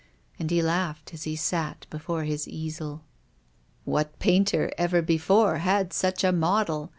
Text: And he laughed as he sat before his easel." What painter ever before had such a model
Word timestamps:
And 0.39 0.49
he 0.49 0.63
laughed 0.63 1.13
as 1.13 1.25
he 1.25 1.35
sat 1.35 1.85
before 1.91 2.23
his 2.23 2.47
easel." 2.47 3.03
What 3.93 4.17
painter 4.17 4.71
ever 4.75 5.03
before 5.03 5.57
had 5.59 5.93
such 5.93 6.23
a 6.23 6.31
model 6.31 6.89